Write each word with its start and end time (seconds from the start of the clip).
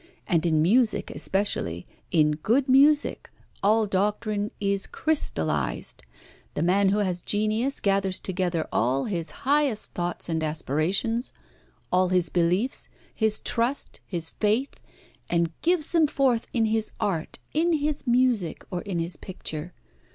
And 0.25 0.47
in 0.47 0.63
music 0.63 1.11
especially 1.11 1.85
in 2.09 2.31
good 2.31 2.67
music 2.67 3.29
all 3.61 3.85
doctrine 3.85 4.49
is 4.59 4.87
crystallised. 4.87 6.01
The 6.55 6.63
man 6.63 6.89
who 6.89 6.97
has 6.97 7.21
genius 7.21 7.79
gathers 7.79 8.19
together 8.19 8.67
all 8.71 9.05
his 9.05 9.29
highest 9.45 9.93
thoughts 9.93 10.27
and 10.27 10.41
aspirations, 10.43 11.33
all 11.91 12.07
his 12.09 12.29
beliefs, 12.29 12.89
his 13.13 13.39
trust, 13.41 13.99
his 14.07 14.31
faith, 14.39 14.79
and 15.29 15.51
gives 15.61 15.91
them 15.91 16.07
forth 16.07 16.47
in 16.51 16.65
his 16.65 16.89
art, 16.99 17.37
in 17.53 17.73
his 17.73 18.07
music, 18.07 18.65
or 18.71 18.81
in 18.81 18.97
his 18.97 19.17
picture. 19.17 19.71